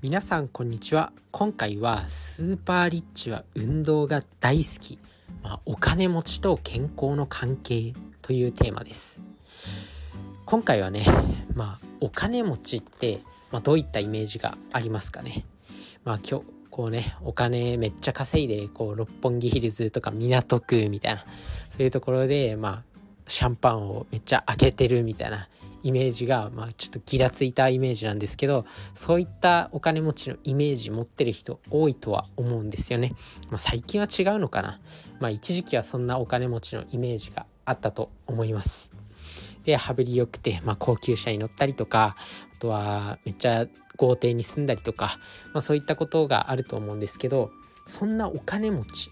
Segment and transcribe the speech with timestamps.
[0.00, 1.10] 皆さんこんにちは。
[1.32, 4.96] 今回はスーパーリッチは運動が大好き、
[5.42, 9.20] まあ、お金持ちと健康の関係というテーマです。
[10.46, 11.04] 今回はね
[11.56, 13.18] まあお金持ちって、
[13.50, 15.44] まあ、どういったイメージがありますかね。
[16.04, 21.24] まあ今日こうねお金めっちゃ稼いでこう六本木ヒルズとか港区みたいな
[21.70, 22.82] そういうところでまあ
[23.26, 25.48] シャンパンをめっちゃ開けてるみたいな
[25.82, 28.64] イメージが、まあ、ちょっとギラついたイメージなんですけど
[28.94, 33.12] そういったお金持ちのイメージ持ってる人多いとは思うんですよね、
[33.50, 34.80] まあ、最近は違うのかな、
[35.20, 38.92] まあ、一時期はそんなお金持ちのイメージがあったと思います。
[39.64, 42.16] で羽振りよくて、まあ、高級車に乗ったりとか
[42.56, 43.66] あとはめっちゃ
[43.98, 45.18] 豪邸に住んだりとか、
[45.52, 47.50] まあ、そういったことがあると思うんですけど
[47.86, 49.10] そんなお金持ち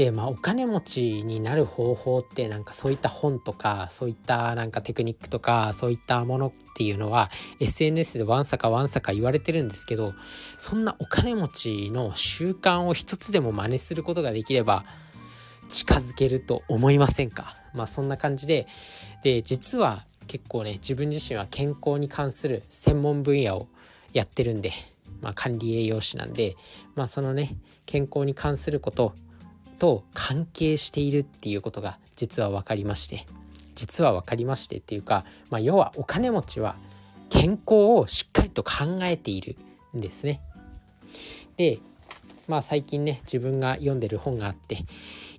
[0.00, 10.14] でまあお金持ちになる方法ってなんかそういった本とかそういったなんかテクニックとかそういったものっていうのは SNS でわんさかわんさか言われてるんですけど
[10.56, 14.86] そんなお金持ちの習慣を一つでも真似することができれば
[15.68, 17.58] 近づけると思いませんか？
[17.74, 18.66] まあそんな感じで
[19.22, 23.68] で実は結構ね自分自身は健康に関する専門分野を
[24.14, 24.72] やってるんで、
[25.20, 26.56] まあ、管理栄養士なんで、
[26.96, 29.14] まあ、そのね健康に関すること
[29.80, 33.26] と関係しているっていうことが実は分かりまして
[33.74, 36.76] 実は分かりましてっていうか、まあ、要はお金持ちは
[37.30, 39.56] 健康をしっかりと考えている
[39.96, 40.42] んですね。
[41.56, 41.78] で
[42.46, 44.84] まあ最近ね自分が読んでる本があって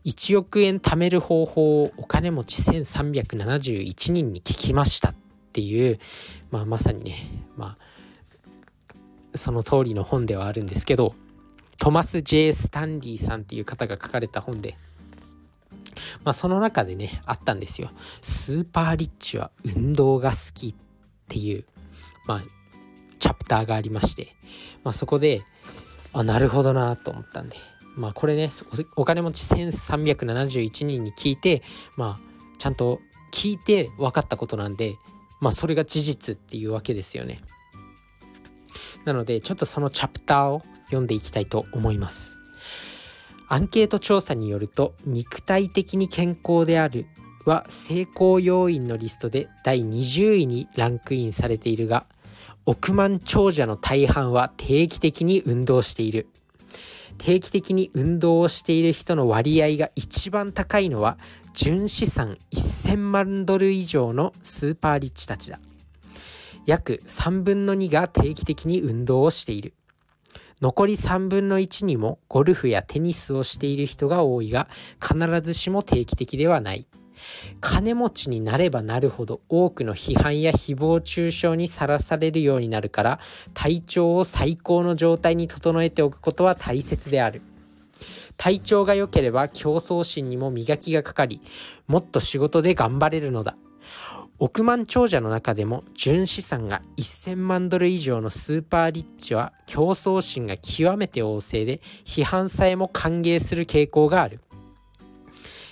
[0.06, 5.16] 1億円貯める方法をお金持ち1371人に聞きましたっ
[5.54, 6.00] ていう、
[6.50, 7.16] まあ、まさにね
[7.58, 11.14] まあその通りの本ではあるんですけど
[11.82, 14.78] トマス・ジェイ・スタンリーさんっていう方が書かれた本で、
[16.24, 17.90] まあ、その中でねあったんですよ。
[18.22, 20.76] スーパーリッチは運動が好きっ
[21.28, 21.66] ていう、
[22.28, 22.42] まあ、
[23.18, 24.36] チャプターがありまして、
[24.84, 25.42] まあ、そこで
[26.14, 27.56] あなるほどなと思ったんで
[27.96, 28.52] まあこれね
[28.96, 31.64] お金持ち1371人に聞いて
[31.98, 33.02] まあちゃんと
[33.34, 34.98] 聞いて分かったことなんで
[35.40, 37.40] まあそれが事実っていうわけですよね。
[39.04, 42.38] なのでちょっとそのチャプターを読んでいきたいと思います。
[43.48, 47.08] アンケート調査によると肉体的に健康である
[47.46, 52.06] は成功要因のリストで第20位にランクインされているが
[52.66, 56.28] 億万長者の大半は定期的に運動している。
[57.18, 61.18] 定期的に運動をしている人の割合が一番高いのは
[61.54, 65.60] 純資産1000万ドル以上のスーパーリッチたちだ。
[66.66, 69.74] 約3分の2が定期的に運動をしている。
[70.62, 74.68] 残り3分の1にもゴルフやテニスをしている人が多いが
[75.02, 76.86] 必ずしも定期的ではない。
[77.60, 83.20] 金持ちになればなるほど多くの批判や誹謗中傷にさらされるようになるから
[83.54, 87.42] 体調を最高の状態に整えておくことは大切である。
[88.38, 91.42] 体調が良ければ競争心にも磨きがかかり
[91.88, 93.56] もっと仕事で頑張れるのだ。
[94.44, 104.42] 億万長者の中でも純資産が1000万ドル以上のスーパーリッチは競争心が極めて旺盛で批判さえも歓迎する傾向がある。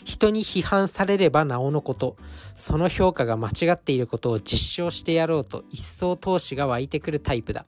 [0.05, 2.15] 人に批判されればなおのこと
[2.53, 7.65] その評価が間違っていることを実証してやろうと一層投資が湧いてくるタイプだ。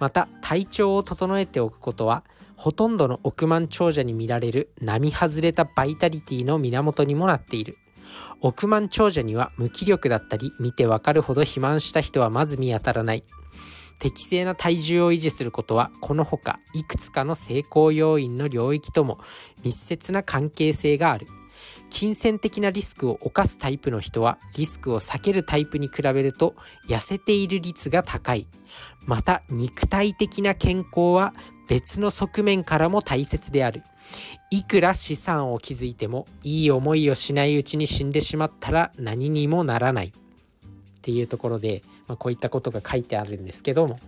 [0.00, 2.24] また体調を整えておくことは
[2.56, 7.78] ほとんどの億万長者に見られる並外れたバイタリティの源にもなっている。
[8.40, 13.24] 億万長者には無気力だったり見てわかるほど肥満した人はまず見当たらない。
[13.98, 19.18] 適正な体重を維持することはこのほかいくつかの成功要因の領域とも
[19.62, 21.26] 密接な関係性がある。
[21.90, 26.54] 金銭的なリスクを冒すタイプの人はリスクを避けるタイプに比べると
[26.88, 28.46] 痩せている率が高い。
[29.04, 31.34] また肉体的な健康は
[31.70, 33.84] 別の側面からも大切である。
[34.50, 40.08] いくら資産を築いてもいい思いをしないうちに死んでしまったら何にもならない。
[40.08, 40.12] っ
[41.00, 44.00] ていうところで、まあ、こういったことが書いてあるんですけども。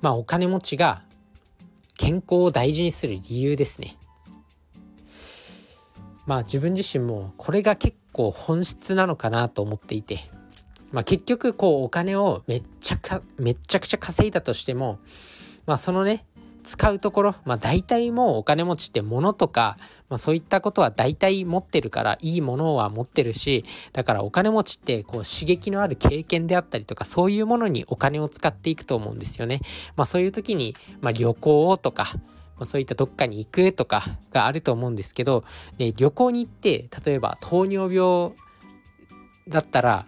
[0.00, 1.02] まあお金持ちが
[1.98, 3.96] 健康を大事にする理由ですね。
[6.24, 10.20] まあ自分自身もこれが結構本質なのかなと思っていて、
[10.92, 15.00] まあ、結局こうお金をめっちゃかめっちゃくちゃ稼いだとしても
[15.66, 16.26] まあそのね
[16.62, 19.78] 使うところ、まあ、大体もうお金持ちって物とか、
[20.08, 29.60] まあ、そういったことは大体持ってるからいいものは持ってるしだからお金持ちってこう刺激のある経験であったりとかそういうものにお金を使っていくと思うんですよね。
[29.96, 32.12] まあ、そういう時に、まあ、旅行とか
[32.58, 35.44] まそういったどっかに行くとかがあると思うんですけど
[35.78, 38.32] で旅行に行って例えば糖尿病
[39.48, 40.06] だったら、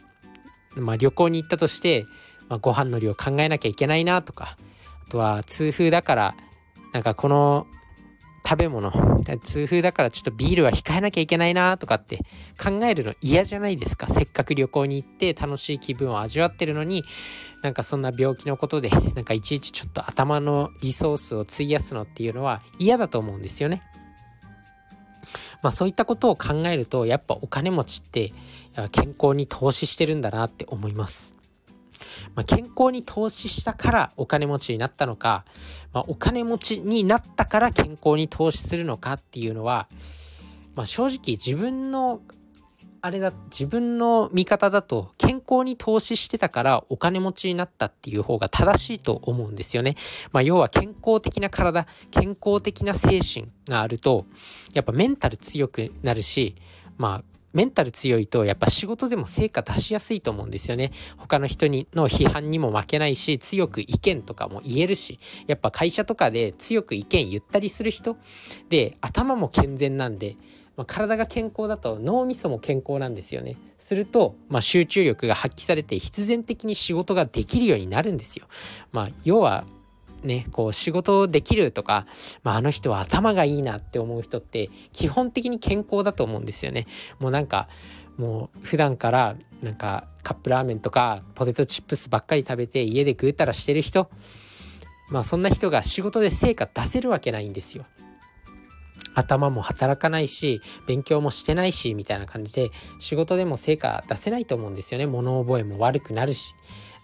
[0.76, 2.05] まあ、旅行に行ったとして
[2.52, 4.58] まあ、ご飯の量考えなきゃいけないなとか
[5.06, 6.34] あとは痛風だから
[6.93, 7.66] なんかこの
[8.44, 8.90] 食べ物
[9.43, 12.19] 痛風だからちょっとビールは控えなきゃいけないなとかって
[12.60, 14.08] 考えるの嫌じゃないですか？
[14.08, 17.04] せっかく旅行に行って楽しい気分を味わってるのに
[17.62, 23.81] なんかそんな病気のことでなんかいちいちちょっと頭のリソースを費やすのっていうのは嫌だと思うんですよね。
[25.62, 28.32] まあそういったことを考えるとやっぱお金持ちって
[28.90, 31.37] 健康に投資してるんだなって思います。
[32.34, 35.44] まあ、健康に投資したからお金持ちになったのか、
[35.93, 39.88] まあ、お金持ちになったから健康に投資するのかっていうのは、
[40.75, 42.20] まあ、正直自分の
[43.04, 49.96] あれだ自分の見方だと健康に投資してたからお金持ちになったっていう方が正しいと思うんですよね。
[50.31, 54.26] まあ、要は健康的な体健康的な精神があると
[54.72, 56.55] やっぱメンタル強くなるし
[56.96, 60.93] まあメンタル強いとやっぱ仕事でも成果出しやすいと思うんですよね。
[61.16, 68.16] 他の人にの批判にも負けないし、強く意見とかも言えるし、やっぱ会社とかで強く意見言ったりする人
[68.69, 70.37] で、頭も健全なんで、
[70.76, 73.56] まあ、体が健康だと脳みそも健康なんですよね。
[73.78, 78.46] すると、まあ、集中力が発揮されて必然的に仕事ができるようになるんですよ。
[78.90, 79.64] まあ、要は
[80.22, 82.06] ね、こう仕事できるとか、
[82.42, 86.86] まあ、あの人は頭がいいなって思う人って基本的に健康だと思うんですよね。
[87.19, 87.69] もうなんか
[88.16, 94.10] もう普段からなんかカップラーメンとかポテトチップスばっかり食べて家でぐうたらしてる人
[95.08, 97.84] まあそんな人が仕事で成果出せるわけないんですよ。
[99.14, 105.06] 頭も働かないし勉強もしてないしみたいな感じで仕事でも成果出せないと思うんですよね。
[105.06, 106.55] 物覚えも悪くなるし。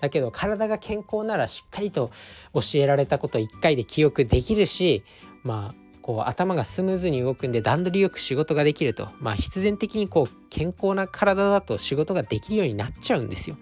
[0.00, 2.10] だけど体が健康ならしっかりと
[2.54, 5.02] 教えられたこと1回で記憶できるし
[5.42, 9.10] まあこう頭がスムーズに動くんで段取りよく仕事ができると。
[9.18, 13.56] まあ必然的にこう健康な体だと仕事ができるようになっちゃうんですよ。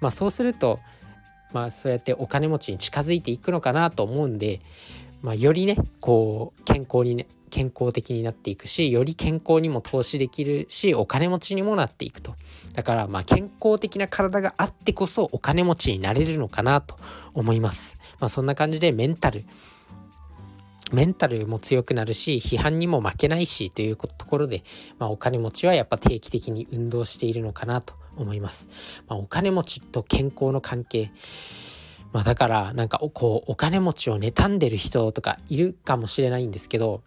[0.00, 0.80] まあそうすると
[1.54, 4.60] まあそうやってお金持ちに近づいていくのかなと思うんで、
[5.22, 12.34] まあ、よりねこう健康にね健康的になっていくしより健康にも投資できるしお金持ちにもなっていくと。
[12.74, 16.98] だからまあ健康的な体があってこそお金持ちになれるのかなと
[17.32, 17.96] 思います。
[18.20, 19.46] まあそんな感じでメンタル。
[20.92, 24.62] メンタルも強くなるし批判にも負けないしというところで、
[24.98, 28.68] まあ、お金持ちはやっぱ定期的に運動しているのかなと思います、
[29.08, 31.10] まあ、お金持ちと健康の関係。
[32.12, 37.02] まあ、だからなんかこうお金持ちを妬んでる人とかいるかもしれないんですけど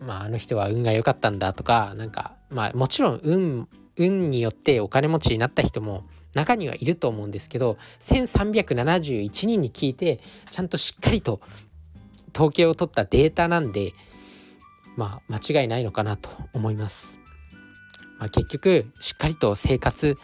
[0.00, 6.04] まあ、あの人は運が良かったんだとかなんかまあもちろん運運によってお金持ちになった人も
[6.34, 10.20] 中にはいると思うんですけど1371人に聞いて
[10.50, 11.40] ちゃんとしっかりと
[12.34, 13.92] 統計を取ったデータなんで
[14.96, 17.20] まあ間違いないのかなと思います。
[18.18, 20.16] まあ、結局しっかりと生活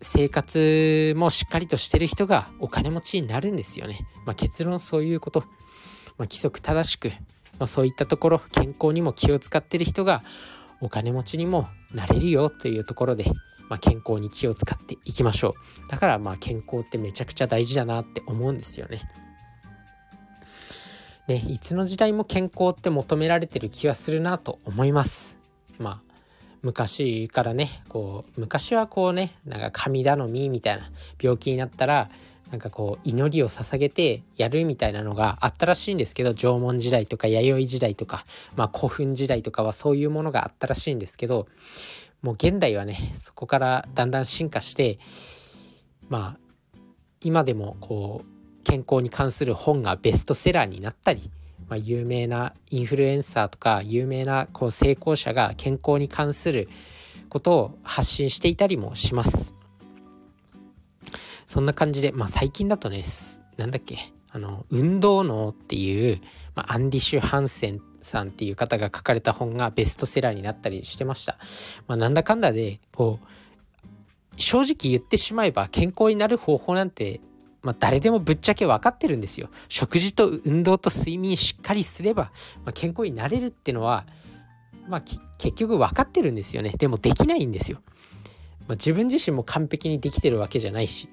[0.00, 4.00] 生活もしっかりとしてる人がお金持ちになるんですよね。
[4.26, 5.40] まあ、結論そういうこと。
[6.18, 7.10] まあ、規則正しく
[7.58, 10.22] まあ、そういったところ健康にも気を使ってる人が
[10.80, 13.24] お金持ちにもなれるよというところで、
[13.68, 15.54] まあ、健康に気を使っていきましょ
[15.86, 19.02] うだからまあ健康ってめちゃくちゃ大事だなって思うんですよね。
[21.28, 25.40] ね、いつの時代も健康って求められてる気はするなと思います。
[25.78, 26.02] まあ
[26.62, 30.90] 昔からねこう昔はこうねなんか神頼みみたいな
[31.20, 32.10] 病気になったら
[32.50, 38.24] なんかこう祈りを捧げてやるみたいなのがあったらしいんですけど縄文時代とか弥生時代とか、
[38.54, 41.48] まあ、古墳時代とかはそういうものがあったらしいんですけど
[42.22, 44.98] もう現代はねそこからだんだん進化して
[46.08, 46.38] まあ
[47.20, 51.30] 今でもこう健康に関する本がベストセラーになったり、
[51.68, 56.68] まあ、有名なインフルエンサーとか有名なこう成功者が健康に関する
[57.28, 59.55] ことを発信していたりもします。
[61.56, 63.02] そんな感じで、まあ最近だとね、
[63.56, 66.20] なんだっけ、あの、運動脳っていう、
[66.54, 71.38] まあ、アンディシュ・ハンセンさんっていう方が書かれた本がベストセラーになったりしてました。
[71.88, 77.22] まあ、なんだかんだで、こう、正直言ってしまえば健康になる方法なんて、
[77.62, 79.48] まあ、誰でもぶっちゃけ分かってるんですよ。
[79.70, 82.24] 食事と運動と睡眠しっかりすれば、
[82.66, 84.04] まあ、健康になれるってのは、
[84.90, 85.02] まあ、
[85.38, 86.74] 結局分かってるんですよね。
[86.76, 87.78] でもできないんですよ。
[88.68, 91.08] まあ、自分自身も完璧にできてるわけじゃないし。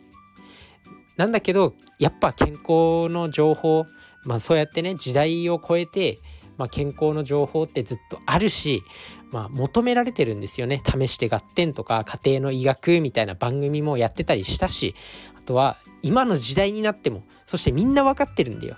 [1.17, 3.86] なんだけどやっぱ健康の情報
[4.24, 6.20] まあそうやってね時代を超えて、
[6.58, 8.84] まあ、健康の情報ってずっとあるし、
[9.32, 10.82] まあ、求められてるんですよね。
[10.86, 14.96] 試して合点とか家庭の医学みたいな番組もやってたりしたし
[15.38, 18.77] あとは今の時代になってもそしてみんな分かってるんだよ。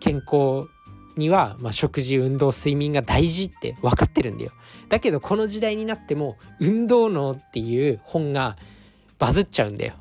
[0.00, 0.68] 健康
[1.16, 4.52] には、まあ、食事運動睡眠が大事って分かってるんだよ。
[4.88, 8.56] だけどこの時代になっても運動脳っていう本が
[9.18, 9.94] バズっちゃうんだよ。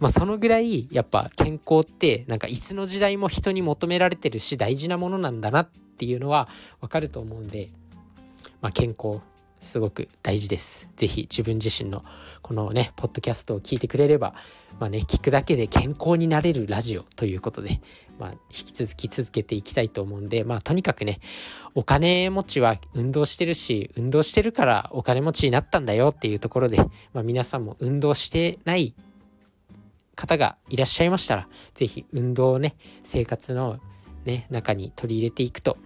[0.00, 6.48] まあ、そのぐらいやっぱ健康ってなんかいつの時代も人に求められてるし大事なものなんだなっていうのは
[6.80, 7.68] わかると思うんで、
[8.62, 9.20] まあ、健康
[9.60, 10.88] すごく大事です。
[10.96, 12.02] 是非自分自身の
[12.40, 14.34] このねポッドキャストを聞いてくれれば
[14.78, 17.80] まあね聞くだけで健康になれるラジオということで、
[18.18, 21.20] まあ、引き続き続けていきたいと思うんでまあとにかくね
[21.74, 26.78] お金持ちは運動してるし運動してるからお金持ちになったんだよっていうところで、
[27.12, 28.94] まあ、皆さんも運動してない
[30.20, 33.78] 方がいらっしゃいましたら、是非運動をね、生活の
[34.24, 35.78] ね、中に取り入れていくと、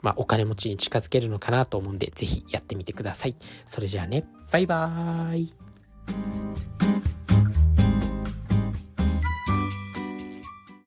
[0.00, 3.36] まあ、お金持ちに近づけるのかなと思うんで、是非やってみてください。
[3.66, 7.01] それじゃあね、バイバーイ。